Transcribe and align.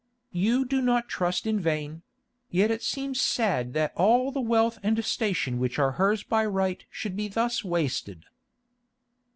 "You 0.31 0.65
do 0.65 0.81
not 0.81 1.09
trust 1.09 1.45
in 1.45 1.59
vain; 1.59 2.01
yet 2.49 2.71
it 2.71 2.81
seems 2.81 3.21
sad 3.21 3.73
that 3.75 3.93
all 3.95 4.31
the 4.31 4.41
wealth 4.41 4.79
and 4.81 5.05
station 5.05 5.59
which 5.59 5.77
are 5.77 5.91
hers 5.91 6.23
by 6.23 6.43
right 6.43 6.83
should 6.89 7.15
thus 7.35 7.61
be 7.61 7.69
wasted." 7.69 8.25